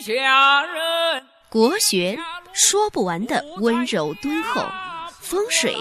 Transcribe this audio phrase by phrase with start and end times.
[0.00, 1.22] 下人。
[1.48, 2.18] 国学
[2.52, 4.62] 说不完的温柔敦厚，
[5.20, 5.76] 风水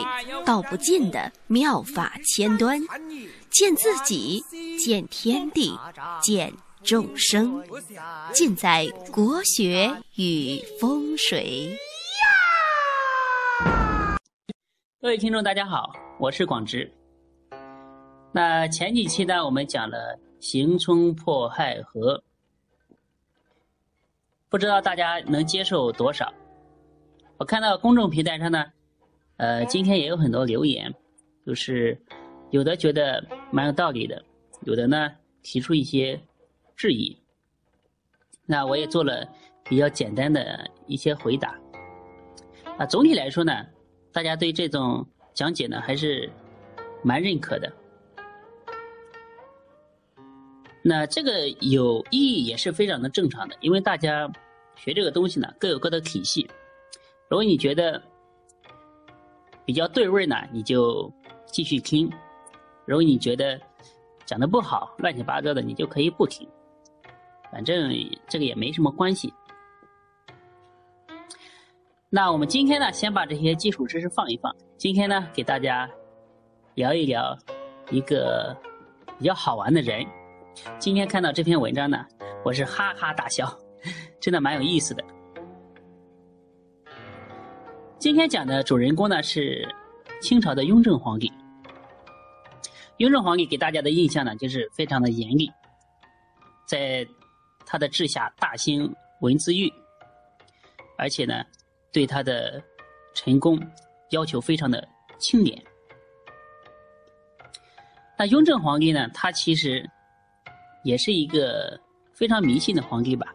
[0.46, 2.80] 道不尽的妙法千端，
[3.50, 4.44] 见自己，
[4.78, 5.78] 见天地，
[6.22, 6.54] 见
[6.84, 7.64] 众生，
[8.32, 11.76] 尽在国学与风水。
[15.02, 16.92] 各位听众，大家好，我是广直。
[18.32, 22.24] 那前几期呢，我们讲了行冲破害合，
[24.54, 26.32] 不知道大家能接受多少？
[27.38, 28.64] 我看到公众平台上呢，
[29.38, 30.94] 呃，今天也有很多留言，
[31.44, 32.00] 就是
[32.52, 34.24] 有的觉得蛮有道理的，
[34.62, 35.10] 有的呢
[35.42, 36.22] 提出一些
[36.76, 37.18] 质疑。
[38.46, 39.28] 那我也做了
[39.64, 41.60] 比较简单的一些回答。
[42.78, 43.66] 啊，总体来说呢，
[44.12, 46.30] 大家对这种讲解呢还是
[47.02, 47.74] 蛮认可的。
[50.86, 54.30] 那这个有意义也是非常的正常的，因为大家
[54.76, 56.46] 学这个东西呢各有各的体系。
[57.30, 58.02] 如果你觉得
[59.66, 61.10] 比较对味呢，你就
[61.46, 62.10] 继续听；
[62.86, 63.58] 如果你觉得
[64.26, 66.46] 讲的不好、乱七八糟的，你就可以不听。
[67.50, 67.90] 反正
[68.28, 69.34] 这个也没什么关系。
[72.10, 74.54] 那我们今天呢，先把这些基础知识放一放。
[74.78, 75.90] 今天呢，给大家
[76.76, 77.38] 聊一聊
[77.90, 78.56] 一个
[79.18, 80.06] 比较好玩的人。
[80.80, 82.06] 今天看到这篇文章呢，
[82.44, 83.52] 我是哈哈大笑，
[84.22, 85.04] 真的蛮有意思的。
[87.98, 89.68] 今天讲的主人公呢是
[90.22, 91.32] 清朝的雍正皇帝。
[92.98, 95.52] 雍正皇帝给大家的印象呢就是非常的严厉，
[96.68, 97.08] 在
[97.66, 99.72] 他的治下大兴文字狱，
[100.98, 101.44] 而且呢
[101.92, 102.62] 对他的
[103.16, 103.60] 臣工
[104.12, 104.88] 要求非常的
[105.18, 105.60] 清廉。
[108.18, 109.90] 那雍正皇帝呢，他其实。
[110.84, 111.80] 也是一个
[112.12, 113.34] 非常迷信的皇帝吧，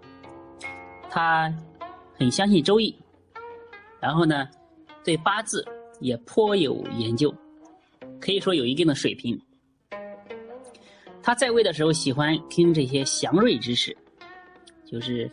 [1.11, 1.53] 他
[2.15, 2.95] 很相信周易，
[4.01, 4.47] 然后呢，
[5.03, 5.65] 对八字
[5.99, 7.35] 也颇有研究，
[8.21, 9.41] 可以说有一定的水平。
[11.23, 13.97] 他在位的时候喜欢听这些祥瑞之事，
[14.85, 15.31] 就是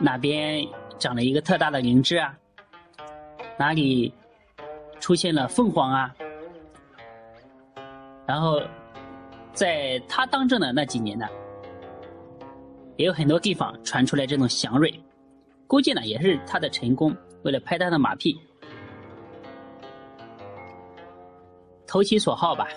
[0.00, 0.66] 哪边
[0.98, 2.36] 长了一个特大的灵芝啊，
[3.56, 4.12] 哪里
[4.98, 6.14] 出现了凤凰啊，
[8.26, 8.60] 然后。
[9.60, 11.26] 在他当政的那几年呢，
[12.96, 14.90] 也有很多地方传出来这种祥瑞，
[15.66, 18.40] 估计呢也是他的成功，为了拍他的马屁，
[21.86, 22.68] 投其所好吧。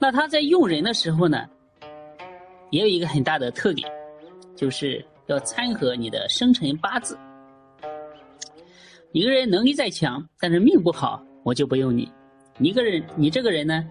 [0.00, 1.48] 那他在用人的时候呢，
[2.70, 3.88] 也有一个很大的特点，
[4.56, 7.16] 就是要参合你的生辰八字。
[9.12, 12.10] 一个人能力再强，但是命不好，我就不用你。
[12.58, 13.86] 一个人，你这个人呢，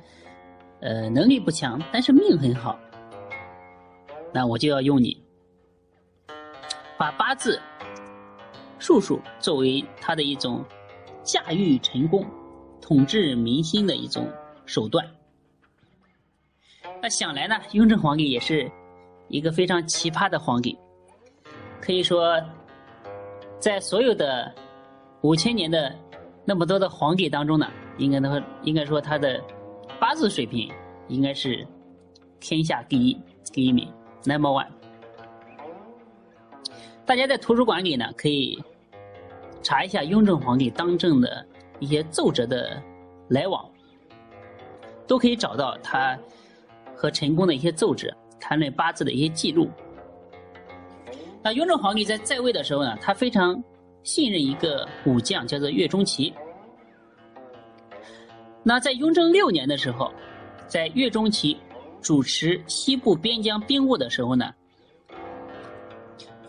[0.81, 2.79] 呃，能力不强，但是命很好，
[4.33, 5.21] 那我就要用你，
[6.97, 7.61] 把八字、
[8.79, 10.65] 术数作为他的一种
[11.23, 12.25] 驾驭成功、
[12.81, 14.27] 统治民心的一种
[14.65, 15.05] 手段。
[17.01, 18.69] 那想来呢，雍正皇帝也是
[19.27, 20.75] 一个非常奇葩的皇帝，
[21.79, 22.41] 可以说，
[23.59, 24.51] 在所有的
[25.21, 25.95] 五千年的
[26.43, 27.67] 那么多的皇帝当中呢。
[27.97, 29.41] 应该说，应该说他的
[29.99, 30.71] 八字水平
[31.07, 31.65] 应该是
[32.39, 33.17] 天下第一
[33.53, 33.91] 第一名
[34.25, 34.67] ，number one。
[37.05, 38.61] 大家在图书馆里呢，可以
[39.61, 41.45] 查一下雍正皇帝当政的
[41.79, 42.81] 一些奏折的
[43.29, 43.63] 来往，
[45.07, 46.17] 都可以找到他
[46.95, 49.69] 和陈宫的一些奏折，谈论八字的一些记录。
[51.43, 53.63] 那雍正皇帝在在位的时候呢，他非常
[54.01, 56.33] 信任一个武将，叫做岳钟琪。
[58.67, 60.11] 那在雍正六年的时候，
[60.65, 61.55] 在岳钟琪
[62.01, 64.51] 主持西部边疆兵务的时候呢，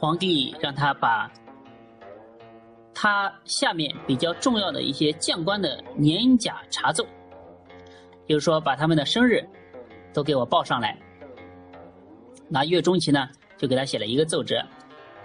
[0.01, 1.31] 皇帝让他把
[2.95, 7.07] 他下面比较重要的一些将官的年甲查奏，
[8.27, 9.47] 就是说把他们的生日
[10.15, 10.99] 都给我报上来。
[12.49, 13.29] 那岳钟琪呢，
[13.59, 14.65] 就给他写了一个奏折，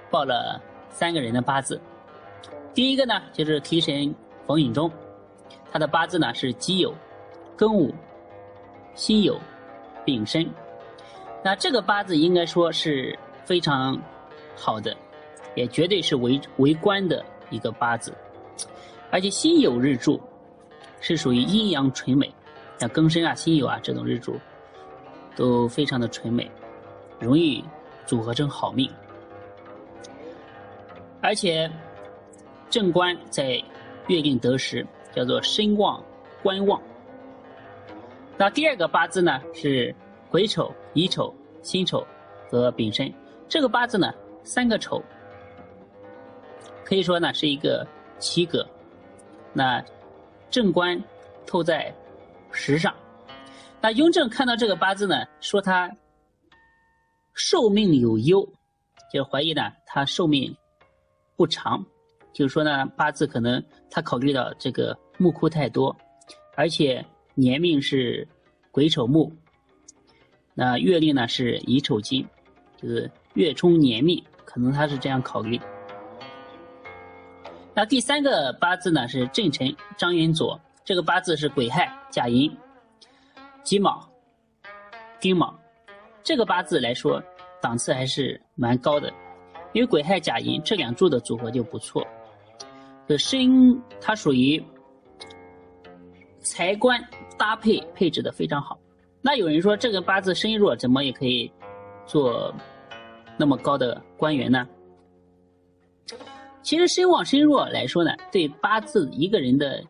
[0.10, 1.80] 报了三个人的八字。
[2.74, 4.14] 第一个呢，就是提神
[4.46, 4.92] 冯允中。
[5.72, 6.94] 他的八字呢是己酉、
[7.58, 7.94] 庚午、
[8.94, 9.40] 辛酉、
[10.04, 10.46] 丙申，
[11.42, 13.98] 那这个八字应该说是非常
[14.56, 14.96] 好的，
[15.56, 18.14] 也绝对是为为官的一个八字，
[19.10, 20.20] 而且辛酉日柱
[21.00, 22.30] 是属于阴阳纯美，
[22.78, 24.38] 像庚申啊、辛酉啊这种日柱
[25.38, 26.52] 都非常的纯美，
[27.18, 27.64] 容易
[28.06, 28.92] 组合成好命，
[31.22, 31.72] 而且
[32.70, 33.52] 正官在
[34.08, 34.86] 月令得时。
[35.16, 36.04] 叫做身旺、
[36.42, 36.82] 官旺。
[38.38, 39.94] 那第二个八字呢是
[40.30, 42.06] 癸丑、乙丑、辛丑
[42.50, 43.14] 和丙申。
[43.48, 44.14] 这个八字呢，
[44.44, 45.04] 三个丑，
[46.86, 47.86] 可以说呢是一个
[48.18, 48.66] 奇格。
[49.54, 49.84] 那
[50.50, 51.02] 正官
[51.46, 51.94] 透在
[52.52, 52.96] 时上。
[53.82, 55.92] 那雍正看到这个八字呢，说他
[57.34, 58.48] 寿命有忧，
[59.14, 60.56] 就怀疑呢他寿命
[61.36, 61.86] 不长。
[62.34, 65.96] 就是说呢，八字可能他考虑到这个木库太多，
[66.56, 67.06] 而且
[67.36, 68.28] 年命是
[68.72, 69.32] 癸丑木，
[70.54, 72.26] 那月令呢是乙丑金，
[72.78, 75.60] 就是月冲年命，可能他是这样考虑。
[77.74, 82.50] 那第三个八字呢是正辰张元佐，这个八字是癸亥甲寅
[83.64, 84.10] 己卯
[85.20, 85.54] 丁卯，
[86.24, 87.22] 这个八字来说
[87.62, 89.12] 档次还是蛮高的，
[89.74, 92.06] 因为癸亥甲寅这两柱的组合就不错。
[93.12, 94.64] 的身它属于
[96.40, 96.98] 财官
[97.38, 98.80] 搭配配置的非常好。
[99.22, 101.52] 那有人说这个八字身弱，怎么也可以
[102.06, 102.54] 做
[103.38, 104.66] 那么高的官员呢？
[106.62, 109.84] 其实身旺身弱来说呢，对八字一个人的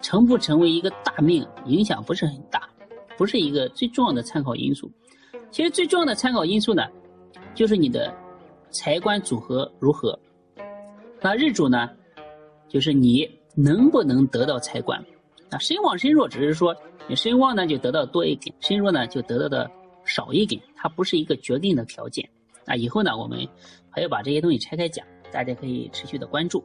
[0.00, 2.68] 成不成为一个大命影响不是很大，
[3.16, 4.90] 不是一个最重要的参考因素。
[5.52, 6.82] 其实最重要的参考因素呢，
[7.54, 8.12] 就是你的
[8.70, 10.18] 财官组合如何。
[11.20, 11.88] 那日主呢？
[12.68, 14.98] 就是你能不能得到财官，
[15.50, 16.76] 啊，身旺身弱只是说
[17.08, 19.70] 你身旺呢就得到多一点，身弱呢就得到的
[20.04, 22.28] 少一点，它不是一个决定的条件。
[22.64, 23.46] 那，以后呢我们
[23.90, 26.62] 还要把这些东西拆开讲，大家可以持续的关注。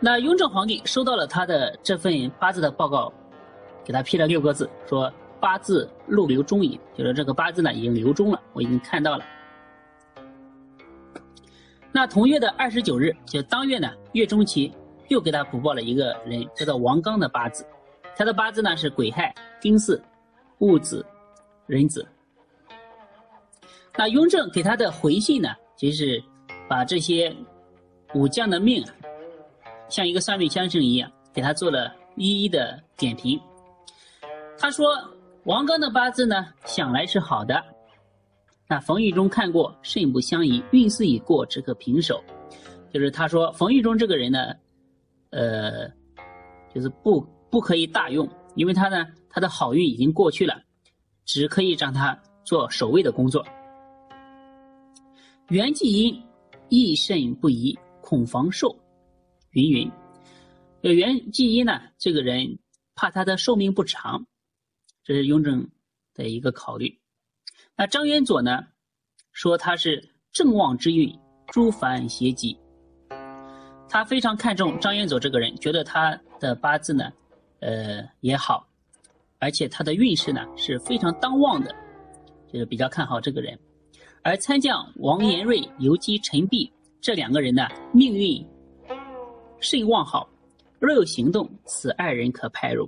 [0.00, 3.12] 那雍正皇帝收到了他的这份八字的报告，
[3.84, 9.24] 给他批了六个字，说八字路流中矣，就是这个八字呢已经流中了，我已经看到了。
[11.92, 14.72] 那同月的二十九日，就当月呢，月中期
[15.08, 17.66] 又给他补报了一个人，叫做王刚的八字。
[18.16, 20.00] 他的八字呢是癸亥、丁巳、
[20.58, 21.04] 戊子、
[21.66, 22.06] 壬子。
[23.96, 26.22] 那雍正给他的回信呢，就是
[26.68, 27.34] 把这些
[28.14, 28.84] 武将的命，
[29.88, 33.40] 像一个算命先生一样，给他做了一一的点评。
[34.56, 34.94] 他说，
[35.44, 37.60] 王刚的八字呢，想来是好的。
[38.70, 40.62] 那冯玉忠看过，甚不相宜。
[40.70, 42.22] 运势已过，只可平手。
[42.94, 44.54] 就是他说，冯玉忠这个人呢，
[45.30, 45.88] 呃，
[46.72, 47.20] 就是不
[47.50, 50.62] 不可以大用，因为他呢，他的好运已经过去了，
[51.24, 53.44] 只可以让他做守卫的工作。
[55.48, 56.22] 袁继英
[56.68, 58.78] 益肾不宜，恐防寿，
[59.50, 59.90] 云云。
[60.82, 62.60] 呃袁继英呢，这个人
[62.94, 64.24] 怕他的寿命不长，
[65.02, 65.68] 这是雍正
[66.14, 67.00] 的一个考虑。
[67.80, 68.66] 那张元佐呢，
[69.32, 72.54] 说他是正旺之运，诸凡邪吉。
[73.88, 77.10] 他非常看重张元佐这个人，觉得他的八字呢，
[77.60, 78.68] 呃也好，
[79.38, 81.74] 而且他的运势呢是非常当旺的，
[82.52, 83.58] 就是比较看好这个人。
[84.20, 88.46] 而参将王延瑞、游击陈璧这两个人呢，命运
[89.58, 90.28] 甚旺好，
[90.78, 92.86] 若有行动，此二人可派入。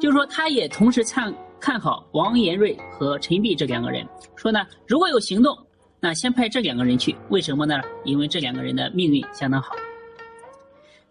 [0.00, 1.34] 就是说，他也同时参。
[1.60, 4.06] 看好王延瑞和陈璧这两个人，
[4.36, 5.56] 说呢，如果有行动，
[5.98, 7.16] 那先派这两个人去。
[7.30, 7.80] 为什么呢？
[8.04, 9.74] 因为这两个人的命运相当好。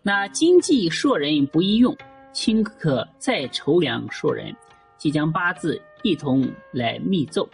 [0.02, 1.96] 那经济硕人不宜用，
[2.32, 4.56] 卿可再筹量硕人，
[4.98, 7.50] 即将八字一同来密奏。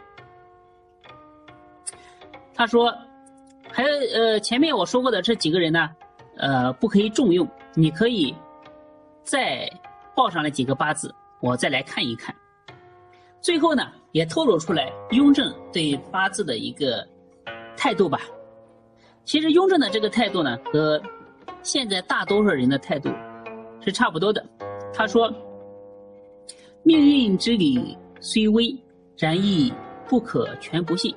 [2.53, 2.93] 他说，
[3.71, 5.89] 还有呃，前面我说过的这几个人呢，
[6.35, 8.35] 呃，不可以重用，你可以
[9.23, 9.71] 再
[10.13, 12.35] 报上来几个八字，我再来看一看。
[13.41, 17.05] 最后呢，也透露出来雍正对八字的一个
[17.75, 18.21] 态度吧。
[19.25, 21.01] 其实雍正的这个态度呢，和
[21.63, 23.09] 现在大多数人的态度
[23.83, 24.45] 是差不多的。
[24.93, 25.33] 他说
[26.83, 28.75] ：“命运之理虽微，
[29.17, 29.73] 然亦
[30.07, 31.15] 不可全不信。”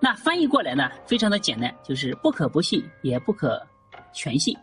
[0.00, 3.60] 那翻译过来呢，非常的简单，就是不可不信，也不可
[4.14, 4.56] 全信。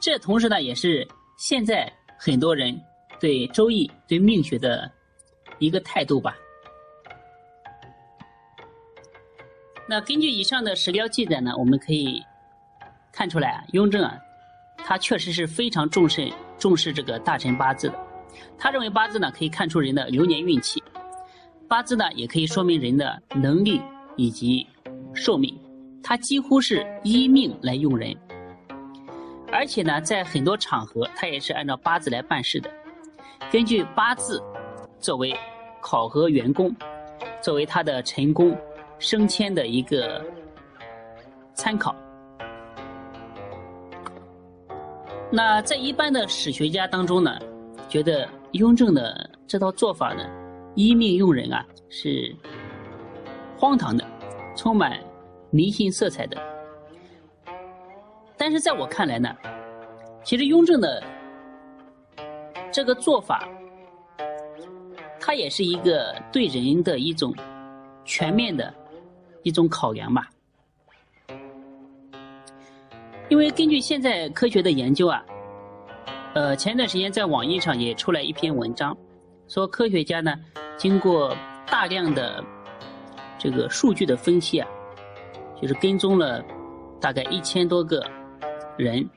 [0.00, 2.76] 这同时呢，也是现在很多人。
[3.20, 4.90] 对《周易》对命学的
[5.58, 6.34] 一个态度吧。
[9.88, 12.22] 那根据以上的史料记载呢，我们可以
[13.12, 14.16] 看出来啊，雍正啊，
[14.78, 17.98] 他确实是非常重视重视这个大臣八字的。
[18.56, 20.80] 他认为八字呢可以看出人的流年运气，
[21.68, 23.82] 八字呢也可以说明人的能力
[24.16, 24.66] 以及
[25.12, 25.58] 寿命。
[26.02, 28.16] 他几乎是依命来用人，
[29.52, 32.70] 而且呢，在很多场合他也是按照八字来办事的。
[33.48, 34.42] 根据八字
[34.98, 35.34] 作为
[35.80, 36.74] 考核员工，
[37.42, 38.56] 作为他的成功
[38.98, 40.24] 升迁的一个
[41.54, 41.94] 参考。
[45.32, 47.38] 那在一般的史学家当中呢，
[47.88, 50.24] 觉得雍正的这套做法呢，
[50.74, 52.34] 依命用人啊，是
[53.56, 54.04] 荒唐的，
[54.56, 54.98] 充满
[55.50, 56.36] 迷信色彩的。
[58.36, 59.28] 但是在我看来呢，
[60.24, 61.02] 其实雍正的
[62.72, 63.48] 这个做法，
[65.18, 67.34] 它也是一个对人的一种
[68.04, 68.72] 全面的
[69.42, 70.28] 一种考量吧。
[73.28, 75.24] 因为根据现在科学的研究啊，
[76.34, 78.96] 呃，前段时间在网易上也出来一篇文章，
[79.48, 80.34] 说科学家呢
[80.76, 81.36] 经过
[81.66, 82.44] 大量的
[83.38, 84.68] 这个数据的分析啊，
[85.60, 86.44] 就是跟踪了
[87.00, 88.04] 大概一千多个
[88.76, 89.08] 人，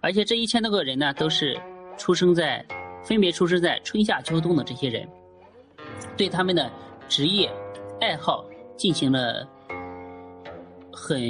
[0.00, 1.60] 而且这一千多个人呢都是
[1.96, 2.64] 出生在
[3.02, 5.08] 分别出生在春夏秋冬的这些人，
[6.16, 6.70] 对他们的
[7.08, 7.50] 职业
[8.00, 8.44] 爱好
[8.76, 9.48] 进行了
[10.92, 11.20] 很。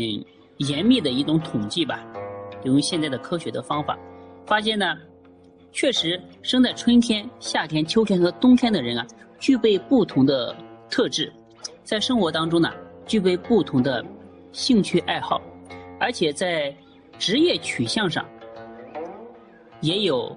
[0.60, 2.02] 严密的一种统计吧，
[2.64, 3.94] 用现在的科学的方法，
[4.46, 4.96] 发现呢，
[5.70, 9.06] 确实生在春天、夏天、秋天和冬天的人啊，
[9.38, 10.56] 具备不同的
[10.88, 11.30] 特质，
[11.84, 12.72] 在生活当中呢，
[13.04, 14.02] 具备不同的
[14.50, 15.42] 兴趣爱好，
[16.00, 16.74] 而且在
[17.18, 18.24] 职业取向上，
[19.82, 20.34] 也有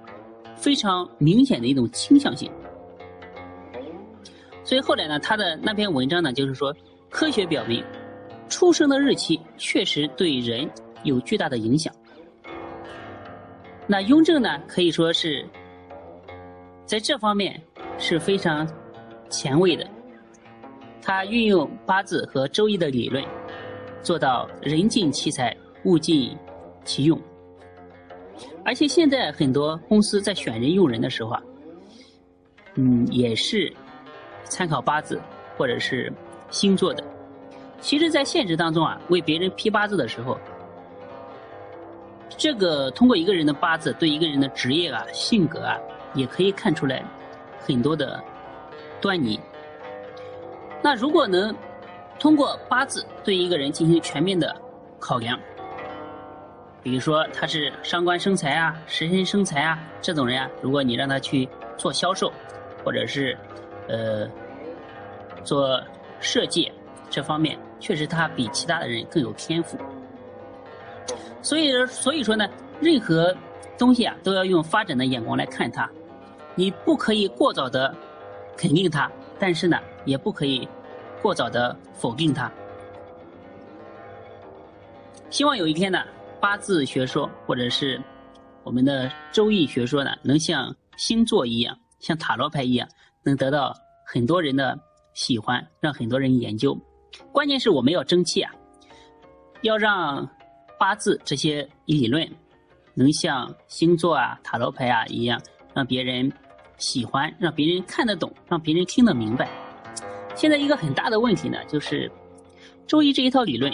[0.60, 2.50] 非常明显的一种倾向性。
[4.62, 6.74] 所以后来呢，他的那篇文章呢，就是说，
[7.08, 7.82] 科学表明。
[8.48, 10.68] 出生的日期确实对人
[11.04, 11.94] 有巨大的影响。
[13.86, 15.46] 那雍正呢，可以说是
[16.84, 17.62] 在这方面
[17.96, 18.68] 是非常
[19.28, 19.86] 前卫的。
[21.00, 23.24] 他运用八字和周易的理论，
[24.02, 26.36] 做到人尽其才，物尽
[26.84, 27.16] 其用。
[28.70, 31.42] 而且现在很多公司在选人用人的时候啊，
[32.76, 33.72] 嗯，也是
[34.44, 35.20] 参考八字
[35.56, 36.12] 或者是
[36.50, 37.02] 星座的。
[37.80, 40.38] 其实，在现实当中啊，为别人批八字的时候，
[42.28, 45.76] 这个通过一个人的八字对一个人的职业啊、性格啊，
[46.14, 47.04] 也可以看出来
[47.58, 48.22] 很多的
[49.00, 49.40] 端倪。
[50.80, 51.52] 那如果能
[52.20, 54.54] 通过八字对一个人进行全面的
[55.00, 55.36] 考量，
[56.82, 62.32] 比如说他是伤官生财啊、食神生财啊这种人啊，如果你让他去做销售，
[62.84, 63.36] 或者是
[63.88, 64.28] 呃
[65.44, 65.80] 做
[66.20, 66.70] 设计
[67.10, 67.58] 这方面。
[67.78, 69.78] 确实，他比其他的人更有天赋。
[71.40, 72.46] 所以，所以说呢，
[72.78, 73.34] 任何
[73.78, 75.88] 东西啊，都要用发展的眼光来看它。
[76.54, 77.94] 你不可以过早的
[78.54, 80.68] 肯定它，但是呢，也不可以
[81.22, 82.52] 过早的否定它。
[85.30, 86.04] 希望有一天呢，
[86.40, 88.02] 八字学说或者是
[88.64, 92.88] 我们的周易学说呢，能像星座一样，像塔罗牌一样，
[93.22, 93.74] 能得到
[94.06, 94.78] 很多人的
[95.14, 96.76] 喜欢，让很多人研究。
[97.32, 98.52] 关键是我们要争气啊！
[99.62, 100.26] 要让
[100.78, 102.26] 八字这些理论
[102.94, 105.40] 能像星座啊、塔罗牌啊一样，
[105.74, 106.32] 让别人
[106.78, 109.50] 喜欢，让别人看得懂，让别人听得明白。
[110.34, 112.10] 现在一个很大的问题呢，就是
[112.86, 113.70] 周易这一套理论，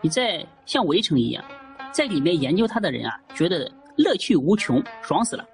[0.00, 1.44] 你在像围城一样，
[1.92, 5.46] 在里面研究它的人啊，觉得乐趣无穷，爽死了，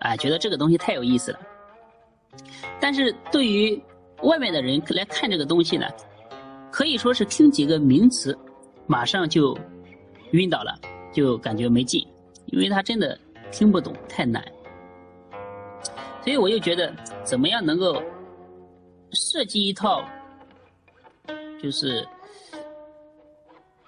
[0.00, 1.40] 啊，觉得这个东西太有意思了。
[2.80, 3.80] 但是对于
[4.22, 5.86] 外面的人来看这个东西呢？
[6.72, 8.38] 可以说是听几个名词，
[8.86, 9.58] 马上就
[10.30, 10.78] 晕倒了，
[11.12, 12.06] 就感觉没劲，
[12.46, 13.18] 因为他真的
[13.50, 14.40] 听不懂，太难。
[16.22, 18.00] 所以我就觉得，怎么样能够
[19.12, 20.04] 设计一套，
[21.60, 22.06] 就是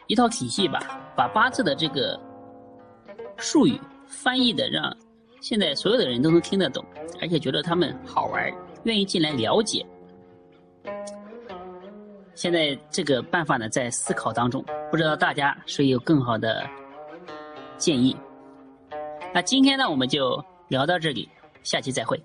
[0.08, 2.18] 一套体系吧，把八字的这个
[3.36, 4.94] 术语翻译的让
[5.40, 6.84] 现在所有的人都能听得懂，
[7.20, 8.52] 而且觉得他们好玩，
[8.84, 9.84] 愿意进来了解。
[12.34, 16.66] 现在这个办法呢，在思考当中，不知道大家谁有更好的
[17.76, 18.16] 建议？
[19.34, 21.28] 那今天呢，我们就聊到这里，
[21.62, 22.20] 下期再会。